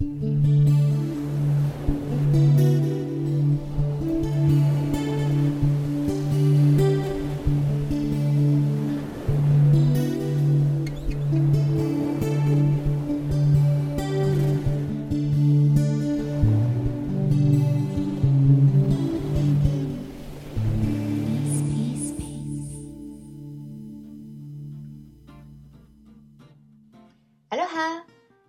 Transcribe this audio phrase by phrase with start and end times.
[0.00, 0.37] ア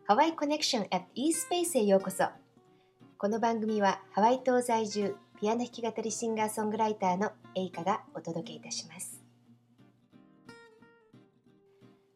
[0.10, 2.24] ハワイコネクション at eSpace へようこそ。
[3.20, 9.22] この番組はハワイ島在住ピアノ弾き語りシンガーソングライターのエイカがお届けいたします。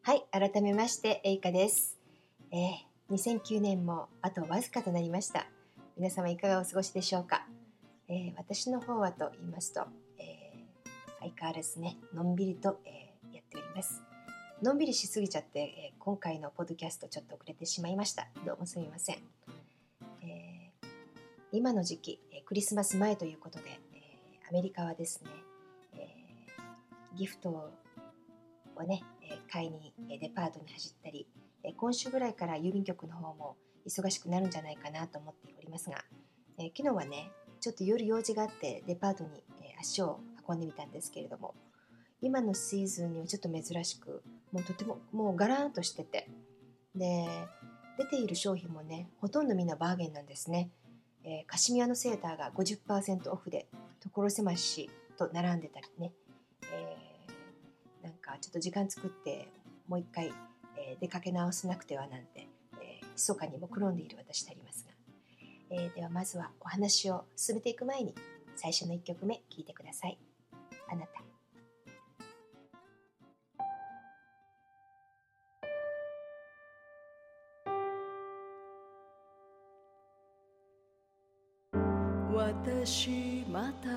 [0.02, 1.96] はい改めましてエイカです、
[2.50, 5.46] えー、2009年もあとわずかとなりました。
[5.96, 7.46] 皆様いかがお過ごしでしょうか、
[8.08, 9.86] えー、私の方はと言いますと、
[10.18, 14.02] えー、相変わらずねのんびりと、えー、やっております。
[14.64, 18.28] のんびりしすぎちゃって、えー今回のポッドキャストちょっと遅れてしまいました。
[18.46, 19.16] どうもすみません。
[20.22, 20.86] えー
[21.52, 25.30] 今の時期、えークリスマス前ということで、えーアメリカはですね、
[25.92, 31.26] えーギフトをね、えー買いにえデパートに走ったり、
[31.62, 33.56] えー今週ぐらいから郵便局の方も
[33.86, 35.98] 忙しくなるんじゃないかなと思っておりますが、
[36.56, 41.54] えー昨日はね、ちょっと夜用事があってデパートに、え足を運んでみたんですけれども、
[42.24, 46.28] 今のシーズンにはちょっと珍しくもうとてももうガラーンとしてて。
[46.94, 47.26] で
[47.98, 50.70] 出ている商品もねほとんどみんなバーゲンなんですね、
[51.24, 53.66] えーカシミヤのセーターが50%オフで
[54.00, 56.12] 所狭しと並んでたりね、
[56.72, 59.48] えーなんかちょっと時間作って
[59.88, 60.32] もう一回、
[60.76, 62.48] えー出かけ直さなくてはなんて、
[62.80, 64.92] えー密かに目論んでいる私でありますが、
[65.70, 68.14] えーではまずはお話を進めていく前に
[68.56, 70.18] 最初の1曲目聴いてください。
[70.90, 71.23] あなた。
[82.44, 83.88] 私また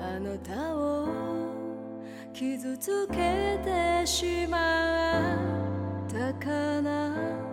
[0.00, 1.08] あなたを
[2.32, 5.34] 傷つけてしま
[6.06, 7.45] ったかな。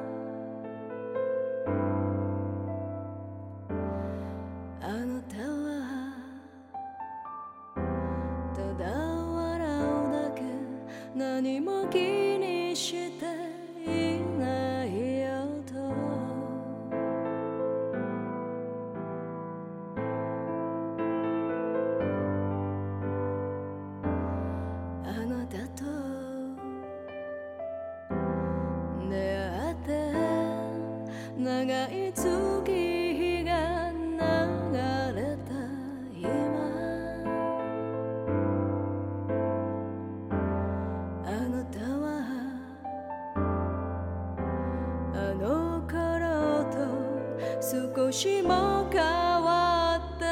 [48.13, 50.25] と少しも変わって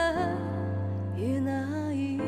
[1.20, 2.22] いない。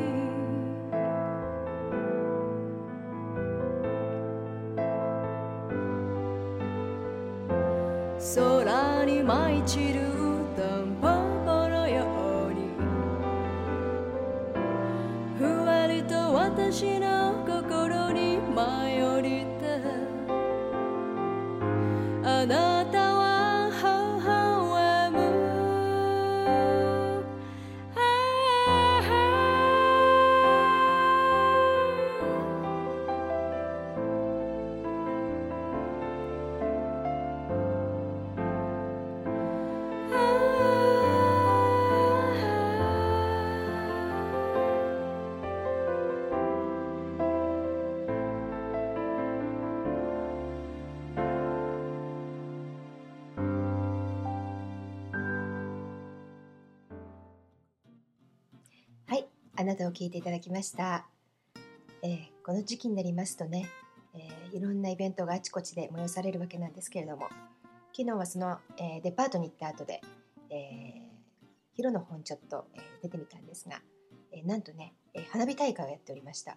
[8.34, 10.00] 空に舞い散る
[10.56, 11.06] タンポ
[11.46, 12.04] ポのよ
[12.50, 12.60] うに。
[15.38, 19.80] ふわりと私の心に舞い降りて。
[22.24, 23.03] あなた
[59.56, 61.06] あなたを聞いていただきました。
[62.02, 63.68] えーこの時期になりますとね、
[64.14, 67.28] えーいろんなイベントがあちこちで催されるわけなんですけれども、
[67.92, 70.00] 昨日はその、えーデパートに行った後で、
[70.50, 71.14] えー
[71.76, 73.80] ヒの本ちょっと、え出てみたんですが、
[74.32, 76.56] えなんとね、え花火大会をやっておりました。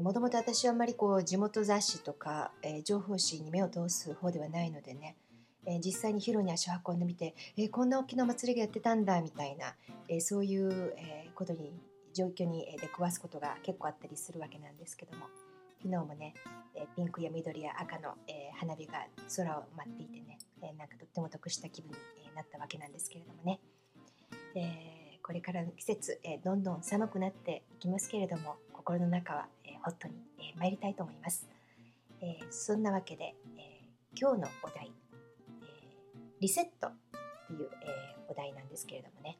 [0.00, 5.16] もともと私はあんまりこう地元雑誌とか、えー情報誌に目を通す方ではないのでね、
[5.66, 9.74] えー実際にヒロに足を運んでみて、えーこんな大きな祭りがやってたんだみたいな、
[10.08, 11.72] えそういう、えことに
[12.12, 15.26] 状況に出くわすことが結構あったりするわけなんですけども。
[15.82, 16.32] 昨日もね、
[16.94, 18.14] ピンクや緑や赤の、
[18.54, 19.04] 花火が
[19.36, 20.38] 空を舞っていてね、
[20.78, 21.96] なんかとっても得した気分に、
[22.36, 23.58] なったわけなんですけれどもね、
[24.54, 29.46] えーこれからの季節、どんどん寒くなっていきますけれども心の中は、
[29.84, 31.48] ホットに、え参りたいと思います、
[32.20, 34.92] えーそんなわけで、えー今日のお題
[36.40, 36.90] リセット
[37.48, 39.38] という、えお題なんですけれどもね、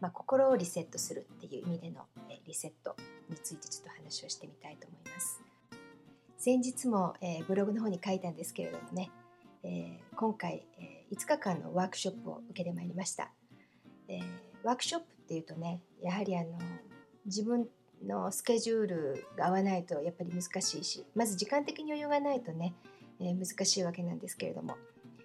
[0.00, 2.06] まあ、心をリセットするっていう意味での、
[2.46, 2.96] リセット
[3.28, 5.40] についてちょっと話をしてみたいと思います。
[6.36, 9.10] 先日も、えブログの方に書いたんですけれどもね、
[9.62, 13.30] え今回、えー5日間のワークショップを受けてまいりました。
[14.08, 14.20] え
[14.62, 16.58] ワークショップっていうとねやはりあの
[17.26, 17.68] 自分
[18.06, 22.74] のスケジュールが合わないとやっぱり難しいしまず時間的に余裕がないとね、
[23.20, 24.76] え難しいわけなんですけれども、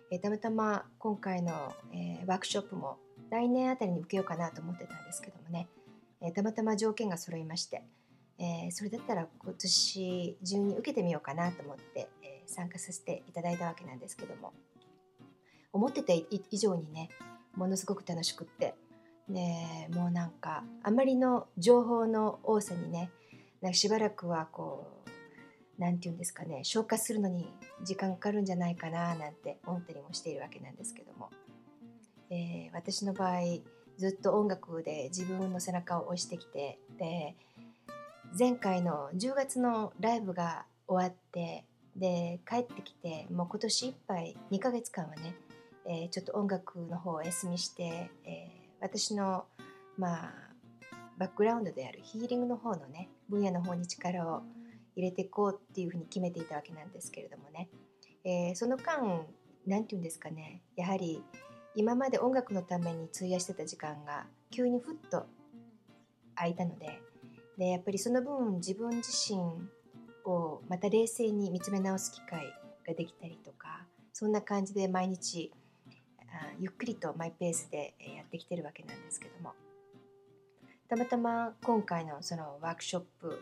[0.09, 2.97] えたまたま今回の、えワークショップも
[3.33, 5.67] 来年あたりに受けようかなと思ってたんですけどもね、
[6.21, 7.83] えーたまたま条件が揃いまして、
[8.37, 14.53] えーそれだったら今年中に受けてみようかなと思って、えー参加させていただいたわけなんですけども。
[15.71, 17.09] 思ってた以上にね
[17.55, 18.75] ものすごく楽しくって。
[19.27, 23.09] ねもうなんかあまりの情報の多さにね
[23.61, 27.49] なんかしばらくはこうなんて言うんですかね消化するのに
[27.83, 31.29] 時間かかるんじゃないかななんて思ったりもしているわけなんですけども、
[32.33, 33.41] えー私の場合
[33.99, 37.35] ずっと音楽で自分の背中を押してきてで
[38.37, 41.63] 前回の10月のライブが終わって
[41.95, 45.35] で帰ってきてもう今年いっぱい2ヶ月間はね、
[45.85, 49.45] えーちょっと音楽の方をお休みして、えー私の
[49.97, 50.33] まあ
[51.17, 54.41] バックグラウンドであるヒーリングの方のね分野の方に力を
[54.95, 57.69] 入れていこうっていうふうに決めていたわけなんですけれどもね、
[58.25, 59.25] えーその間
[59.65, 61.23] 何て言うんですかねやはり
[61.75, 65.25] 今まで音楽のために費やしてた時間が急にふっと
[66.35, 66.99] 空いたので
[67.57, 69.39] でやっぱりその分自分自身
[70.25, 72.45] をまた冷静に見つめ直す機会
[72.87, 75.51] ができたりとかそんな感じで毎日
[76.19, 79.53] あゆっくりとマイペースでやってきてるわけなんですけども。
[80.93, 83.41] たまたま今回のそのワークショップ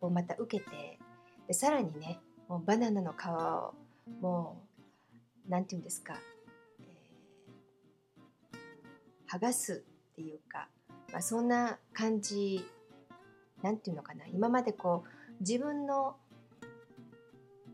[0.00, 0.98] をまた受けて
[1.46, 3.74] でさらにねもうバナナの皮を
[4.22, 4.62] も
[5.46, 6.14] うなんて言うんですか、
[9.30, 10.68] 剥がすっていうか、
[11.12, 12.64] まあ、そんな感じ
[13.62, 14.26] なんていうのかな。
[14.26, 15.08] 今までこう
[15.40, 16.16] 自分の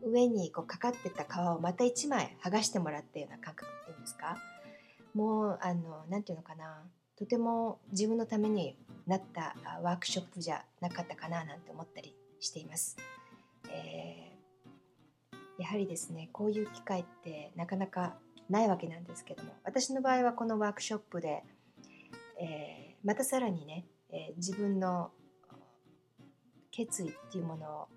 [0.03, 4.37] 上にこうかかってた皮をまた一枚剥がしてもらったような感覚っていうんですか？
[5.13, 6.83] もうあのなんていうのかな。
[7.17, 8.77] とても自分のために
[9.07, 12.97] なったワークショップじゃなかったかななんて思ったりしています。
[13.69, 14.33] えー
[15.59, 18.15] やはりですねこういう機会ってなかなか
[18.49, 21.43] ないわけなんですけども私の場合はこのワークショップで、
[22.39, 25.11] えーまたさらにね、えー自分の
[26.71, 27.87] 決意っていうものを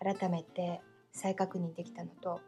[0.00, 0.80] 改めて
[1.12, 2.40] 再確認できたのと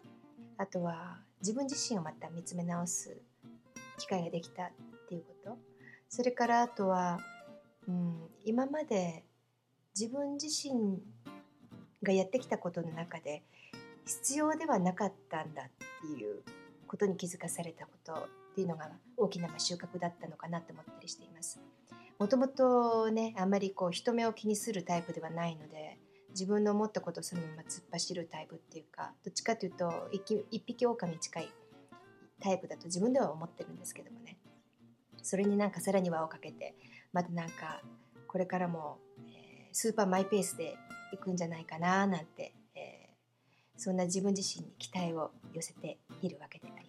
[0.57, 3.21] あとは自分自身をまた見つめ直す
[3.99, 4.71] 機会ができたっ
[5.09, 5.59] ていうこと。
[6.09, 7.19] それからあとは、
[7.89, 9.25] うん、今まで
[9.99, 11.03] 自分自身
[12.03, 13.43] がやってきたことの中で
[14.07, 15.67] 必要ではなかったんだっ
[16.01, 16.43] ていう
[16.95, 18.17] ことに気づかされたことっ
[18.55, 21.61] ていうのが大きな収穫だったのかなと思ったりしています。
[22.21, 25.99] もともとねあんまりこう人目を気にするタイプではないので
[26.31, 31.51] 自分の思ったことをそのまま突っ走るタイプっていうかどっちかというと一匹一匹狼に近い
[32.41, 34.37] タイプだと自分では思ってるんですけどもね
[35.21, 36.77] それになんかさらに輪をかけて
[37.13, 37.81] またなんか
[38.29, 38.99] これからも、
[39.29, 40.77] えスーパーマイペースで
[41.13, 43.05] いくんじゃないかななんて、えー
[43.77, 46.84] そんな自分自身に期待を寄せているわけであり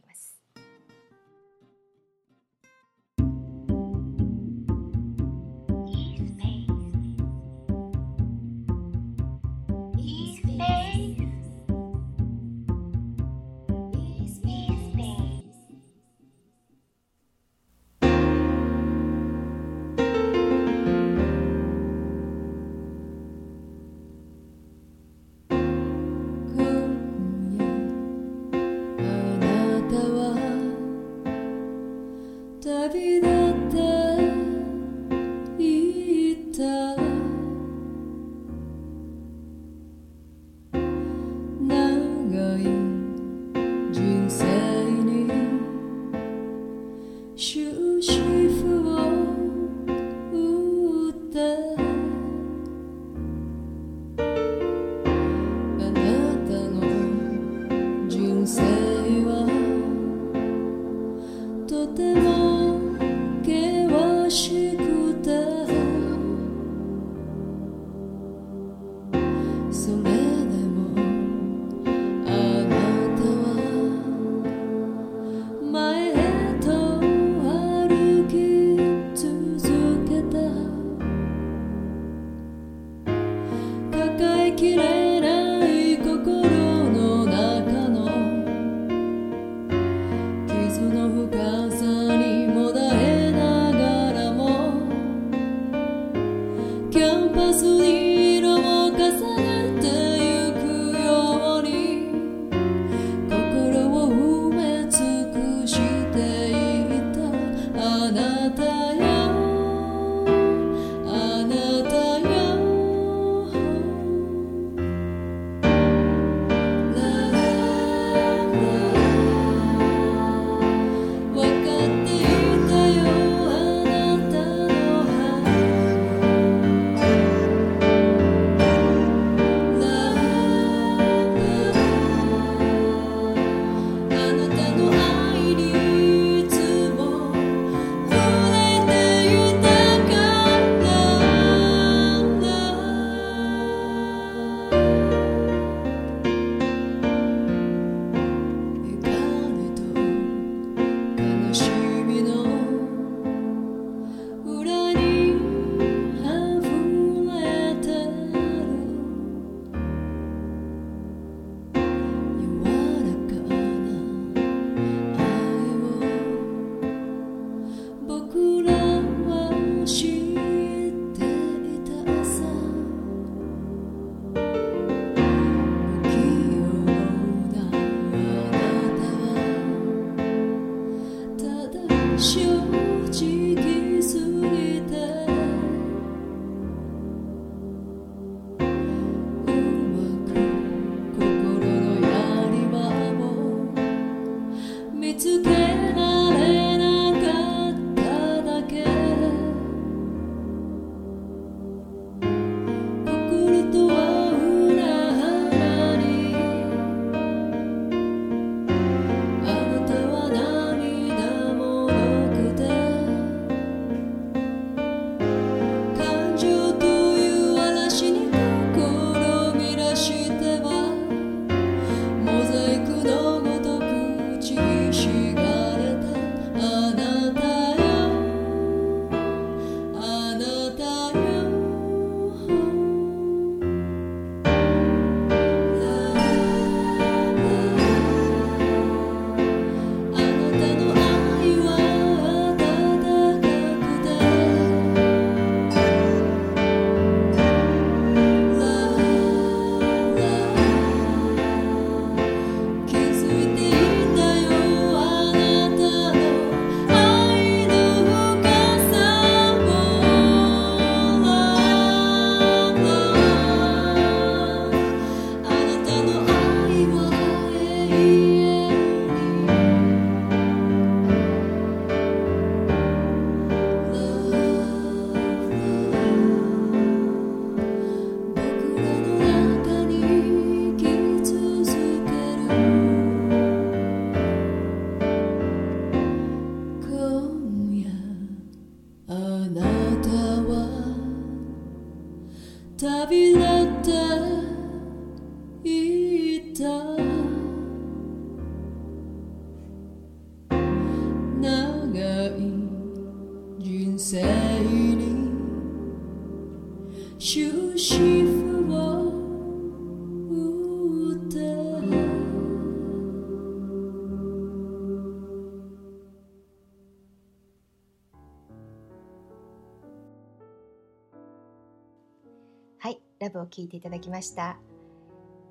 [322.80, 324.58] はいラブを聴いていただきました、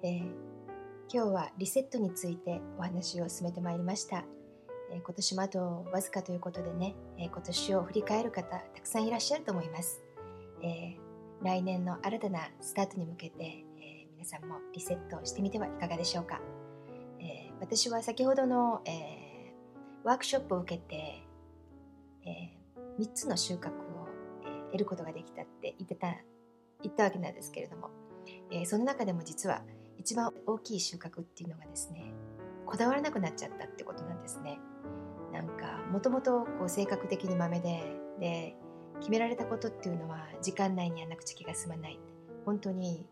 [0.02, 0.53] えー、
[1.12, 4.25] 今日はリセットについてお話を進めてまいりました、
[4.90, 10.02] え今年もあとわずかということでね、え今年を振り返る方たくさんいらっしゃると思います、
[10.62, 11.04] えー
[11.42, 16.40] 来年の新たなスタートに向けて、えー皆さんもリセットしてみてはいかがでしょうか、
[17.20, 19.52] えー私は先ほどの、え
[20.04, 21.23] ワークショップを受けて、
[22.26, 22.56] え
[22.99, 24.08] 3つの収穫を、
[24.46, 26.16] え得ることができたって言ってた
[26.82, 27.90] 言ったわけなんですけれども、
[28.50, 29.62] えその中でも実は
[30.04, 32.12] 一番大きい収穫っていうのがですね
[32.66, 34.61] こだわらなくなっちゃったってことなんですね。
[35.32, 38.54] なんかもともと性格的に豆でで
[39.00, 41.99] 決められたことっていうのは時間内にやらなくちゃ気が済まない。
[42.44, 43.06] 本当に、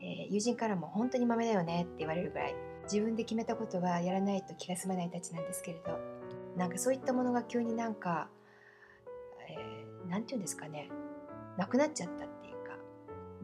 [0.00, 2.54] えー友人からも本当に豆だよねって言われるぐらい
[2.84, 5.98] 自分で決めたことはやらないと気が済まないたちなんですけれど
[6.56, 8.28] なんかそういったものが急になんか、
[9.48, 10.90] えーて言うんですかね
[11.56, 12.26] なくなっちゃった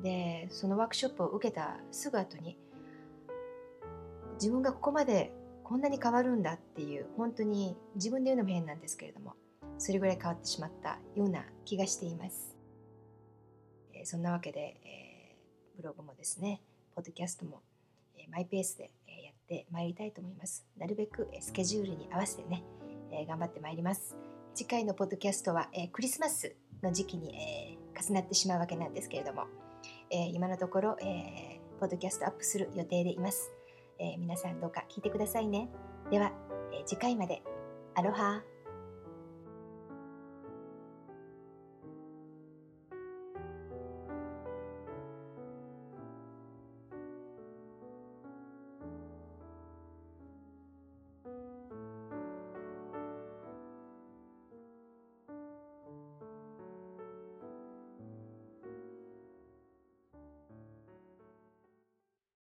[0.02, 2.59] でそのワークショップを受けたすぐ後に
[4.35, 5.33] 自分がここまで
[5.64, 9.35] こんなに変わるんだっていう本当に自分で言うのも変なんですけれども
[9.78, 12.57] それぐらい変わってしまったような気がしています、
[13.95, 15.37] えそんなわけで、え
[15.76, 16.61] ブログもですね
[16.97, 17.62] ポッドキャストも、
[18.17, 20.67] えマイペースで、えやってまいりたいと思います。
[20.76, 22.64] なるべく、えスケジュールに合わせてね、
[23.12, 24.17] え頑張ってまいります。
[24.52, 29.47] 次回のポッドキャストは、えクリスマスの時期に、え重なってしまうわけなんですけれども、
[30.11, 33.53] えー今のところ、えーポッドキャストアップする予定でいます、
[33.99, 35.69] えー皆さんどうか聞いてくださいね。
[36.11, 36.33] では、
[36.73, 37.43] えー次回まで。
[37.95, 38.43] アロハ